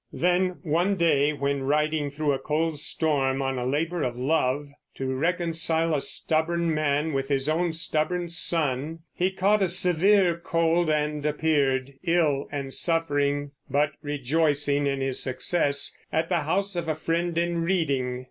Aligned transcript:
Then, 0.11 0.57
one 0.63 0.95
day 0.95 1.31
when 1.31 1.61
riding 1.61 2.09
through 2.09 2.31
a 2.33 2.39
cold 2.39 2.79
storm 2.79 3.39
on 3.39 3.59
a 3.59 3.67
labor 3.67 4.01
of 4.01 4.17
love, 4.17 4.67
to 4.95 5.13
reconcile 5.13 5.93
a 5.93 6.01
stubborn 6.01 6.73
man 6.73 7.13
with 7.13 7.27
his 7.29 7.47
own 7.47 7.71
stubborn 7.71 8.27
son, 8.27 9.01
he 9.13 9.29
caught 9.29 9.61
a 9.61 9.67
severe 9.67 10.39
cold 10.39 10.89
and 10.89 11.23
appeared, 11.23 11.93
ill 12.03 12.47
and 12.51 12.73
suffering 12.73 13.51
but 13.69 13.91
rejoicing 14.01 14.87
in 14.87 15.01
his 15.01 15.21
success, 15.21 15.95
at 16.11 16.29
the 16.29 16.39
house 16.41 16.75
of 16.75 16.87
a 16.87 16.95
friend 16.95 17.37
in 17.37 17.61
Reading. 17.61 18.19